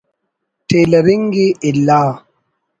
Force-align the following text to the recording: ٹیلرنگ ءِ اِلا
ٹیلرنگ 0.67 1.33
ءِ 1.45 1.47
اِلا 1.67 2.01